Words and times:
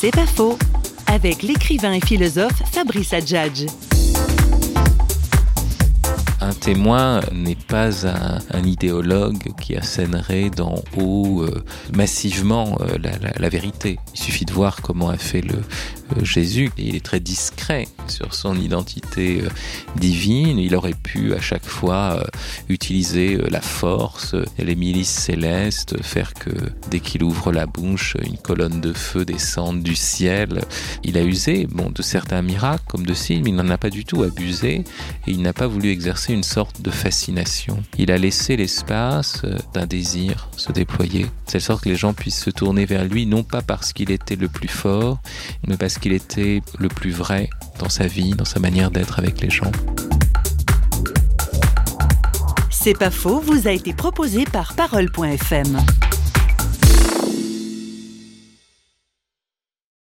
C'est 0.00 0.12
pas 0.12 0.26
faux, 0.26 0.56
avec 1.08 1.42
l'écrivain 1.42 1.92
et 1.92 2.00
philosophe 2.00 2.62
Fabrice 2.70 3.12
Adjadj. 3.12 3.66
Un 6.40 6.52
témoin 6.52 7.20
n'est 7.32 7.56
pas 7.56 8.06
un, 8.06 8.62
idéologue 8.62 9.42
qui 9.60 9.74
assènerait 9.74 10.50
d'en 10.50 10.76
haut 10.96 11.42
euh, 11.42 11.64
massivement 11.96 12.78
euh, 12.80 12.96
la, 13.40 13.48
vérité. 13.48 13.98
Il 14.14 14.20
suffit 14.20 14.44
de 14.44 14.52
voir 14.52 14.82
comment 14.82 15.08
a 15.08 15.16
fait 15.16 15.40
le 15.40 15.56
Jésus. 16.22 16.70
Il 16.78 16.94
est 16.94 17.04
très 17.04 17.20
discret 17.20 17.88
sur 18.06 18.34
son 18.34 18.56
identité 18.56 19.42
euh, 19.42 19.48
divine. 19.96 20.58
Il 20.58 20.74
aurait 20.74 20.94
pu 20.94 21.34
à 21.34 21.40
chaque 21.40 21.64
fois 21.64 22.20
euh, 22.20 22.24
utiliser 22.68 23.34
euh, 23.34 23.46
la 23.50 23.60
force 23.60 24.34
les 24.58 24.74
milices 24.74 25.08
célestes, 25.08 26.02
faire 26.02 26.34
que 26.34 26.50
dès 26.90 27.00
qu'il 27.00 27.22
ouvre 27.22 27.52
la 27.52 27.66
bouche, 27.66 28.16
une 28.24 28.38
colonne 28.38 28.80
de 28.80 28.92
feu 28.92 29.24
descende 29.24 29.82
du 29.82 29.94
ciel. 29.94 30.64
Il 31.04 31.16
a 31.16 31.22
usé 31.22 31.66
bon, 31.66 31.90
de 31.90 32.02
certains 32.02 32.42
miracles 32.42 32.84
comme 32.88 33.06
de 33.06 33.14
signes, 33.14 33.42
mais 33.44 33.50
il 33.50 33.56
n'en 33.56 33.70
a 33.70 33.78
pas 33.78 33.90
du 33.90 34.04
tout 34.04 34.22
abusé 34.22 34.84
et 35.26 35.30
il 35.30 35.42
n'a 35.42 35.52
pas 35.52 35.66
voulu 35.66 35.90
exercer 35.90 36.32
une 36.32 36.42
sorte 36.42 36.82
de 36.82 36.90
fascination. 36.90 37.82
Il 37.98 38.10
a 38.10 38.18
laissé 38.18 38.56
l'espace 38.56 39.42
d'un 39.74 39.86
désir 39.86 40.48
se 40.56 40.72
déployer, 40.72 41.24
de 41.24 41.28
telle 41.46 41.60
sorte 41.60 41.84
que 41.84 41.88
les 41.88 41.96
gens 41.96 42.12
puissent 42.12 42.42
se 42.42 42.50
tourner 42.50 42.84
vers 42.84 43.04
lui, 43.04 43.26
non 43.26 43.42
pas 43.42 43.62
parce 43.62 43.92
qu'il 43.92 44.10
était 44.10 44.36
le 44.36 44.48
plus 44.48 44.68
fort, 44.68 45.20
mais 45.66 45.76
parce 45.76 45.97
qu'il 45.98 46.12
était 46.12 46.62
le 46.78 46.88
plus 46.88 47.10
vrai 47.10 47.48
dans 47.78 47.88
sa 47.88 48.06
vie, 48.06 48.32
dans 48.32 48.44
sa 48.44 48.60
manière 48.60 48.90
d'être 48.90 49.18
avec 49.18 49.40
les 49.40 49.50
gens. 49.50 49.70
C'est 52.70 52.96
pas 52.96 53.10
faux, 53.10 53.40
vous 53.40 53.68
a 53.68 53.72
été 53.72 53.92
proposé 53.92 54.44
par 54.44 54.74
parole.fm. 54.74 55.78